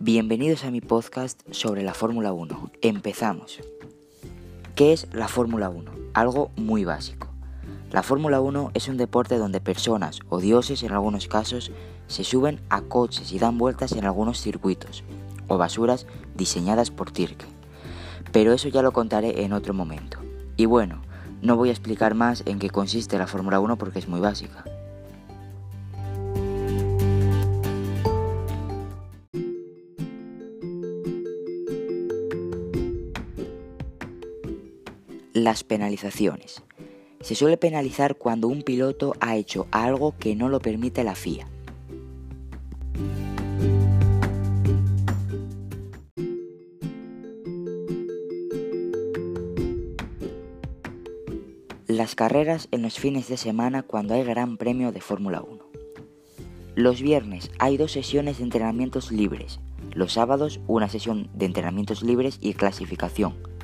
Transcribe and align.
Bienvenidos 0.00 0.64
a 0.64 0.70
mi 0.70 0.80
podcast 0.80 1.40
sobre 1.50 1.82
la 1.82 1.92
Fórmula 1.92 2.32
1. 2.32 2.70
Empezamos. 2.82 3.58
¿Qué 4.76 4.92
es 4.92 5.08
la 5.12 5.26
Fórmula 5.26 5.70
1? 5.70 5.90
Algo 6.14 6.52
muy 6.54 6.84
básico. 6.84 7.26
La 7.90 8.04
Fórmula 8.04 8.40
1 8.40 8.70
es 8.74 8.86
un 8.86 8.96
deporte 8.96 9.38
donde 9.38 9.60
personas 9.60 10.20
o 10.28 10.38
dioses 10.38 10.84
en 10.84 10.92
algunos 10.92 11.26
casos 11.26 11.72
se 12.06 12.22
suben 12.22 12.60
a 12.70 12.82
coches 12.82 13.32
y 13.32 13.40
dan 13.40 13.58
vueltas 13.58 13.90
en 13.90 14.04
algunos 14.04 14.40
circuitos 14.40 15.02
o 15.48 15.58
basuras 15.58 16.06
diseñadas 16.36 16.92
por 16.92 17.10
Tirke. 17.10 17.46
Pero 18.30 18.52
eso 18.52 18.68
ya 18.68 18.82
lo 18.82 18.92
contaré 18.92 19.42
en 19.42 19.52
otro 19.52 19.74
momento. 19.74 20.20
Y 20.56 20.66
bueno, 20.66 21.02
no 21.42 21.56
voy 21.56 21.70
a 21.70 21.72
explicar 21.72 22.14
más 22.14 22.44
en 22.46 22.60
qué 22.60 22.70
consiste 22.70 23.18
la 23.18 23.26
Fórmula 23.26 23.58
1 23.58 23.76
porque 23.76 23.98
es 23.98 24.06
muy 24.06 24.20
básica. 24.20 24.64
Las 35.34 35.62
penalizaciones. 35.62 36.62
Se 37.20 37.34
suele 37.34 37.58
penalizar 37.58 38.16
cuando 38.16 38.48
un 38.48 38.62
piloto 38.62 39.12
ha 39.20 39.36
hecho 39.36 39.66
algo 39.70 40.14
que 40.18 40.34
no 40.34 40.48
lo 40.48 40.58
permite 40.60 41.04
la 41.04 41.14
FIA. 41.14 41.46
Las 51.86 52.14
carreras 52.14 52.68
en 52.70 52.80
los 52.80 52.98
fines 52.98 53.28
de 53.28 53.36
semana 53.36 53.82
cuando 53.82 54.14
hay 54.14 54.24
gran 54.24 54.56
premio 54.56 54.92
de 54.92 55.02
Fórmula 55.02 55.42
1. 55.42 55.62
Los 56.74 57.02
viernes 57.02 57.50
hay 57.58 57.76
dos 57.76 57.92
sesiones 57.92 58.38
de 58.38 58.44
entrenamientos 58.44 59.12
libres. 59.12 59.60
Los 59.92 60.14
sábados 60.14 60.58
una 60.66 60.88
sesión 60.88 61.28
de 61.34 61.44
entrenamientos 61.44 62.02
libres 62.02 62.38
y 62.40 62.54
clasificación 62.54 63.57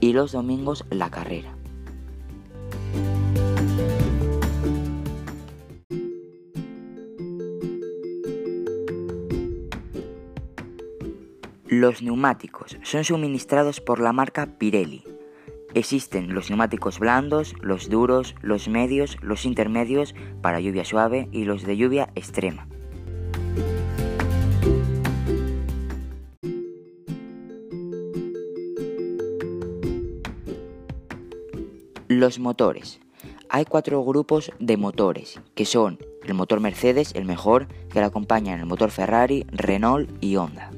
y 0.00 0.12
los 0.12 0.32
domingos 0.32 0.84
la 0.90 1.10
carrera. 1.10 1.58
Los 11.66 12.02
neumáticos 12.02 12.78
son 12.82 13.04
suministrados 13.04 13.80
por 13.80 14.00
la 14.00 14.12
marca 14.12 14.58
Pirelli. 14.58 15.04
Existen 15.74 16.32
los 16.32 16.48
neumáticos 16.48 16.98
blandos, 16.98 17.54
los 17.60 17.90
duros, 17.90 18.34
los 18.40 18.68
medios, 18.68 19.18
los 19.20 19.44
intermedios 19.44 20.14
para 20.40 20.60
lluvia 20.60 20.86
suave 20.86 21.28
y 21.30 21.44
los 21.44 21.64
de 21.64 21.76
lluvia 21.76 22.10
extrema. 22.14 22.66
Los 32.08 32.38
motores. 32.38 33.00
Hay 33.50 33.66
cuatro 33.66 34.02
grupos 34.02 34.50
de 34.58 34.78
motores, 34.78 35.38
que 35.54 35.66
son 35.66 35.98
el 36.24 36.32
motor 36.32 36.58
Mercedes, 36.58 37.12
el 37.14 37.26
mejor, 37.26 37.68
que 37.92 37.98
le 37.98 38.06
acompañan 38.06 38.58
el 38.58 38.64
motor 38.64 38.90
Ferrari, 38.90 39.44
Renault 39.52 40.08
y 40.22 40.36
Honda. 40.36 40.70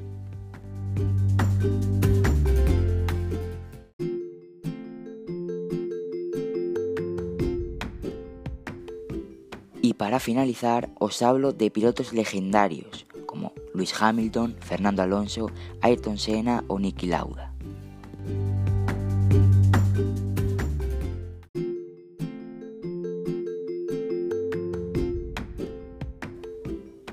Y 9.81 9.95
para 9.95 10.19
finalizar, 10.19 10.91
os 10.99 11.23
hablo 11.23 11.53
de 11.53 11.71
pilotos 11.71 12.13
legendarios, 12.13 13.07
como 13.27 13.53
Luis 13.73 13.95
Hamilton, 14.03 14.57
Fernando 14.59 15.03
Alonso, 15.03 15.53
Ayrton 15.81 16.19
Senna 16.19 16.65
o 16.67 16.81
Niki 16.81 17.07
Lauda. 17.07 17.50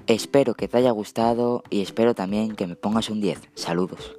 Espero 0.07 0.53
que 0.53 0.69
te 0.69 0.78
haya 0.78 0.91
gustado 0.91 1.63
y 1.69 1.81
espero 1.81 2.16
también 2.16 2.56
que 2.56 2.66
me 2.66 2.78
pongas 2.78 3.09
un 3.09 3.19
10. 3.19 3.41
Saludos. 3.56 4.16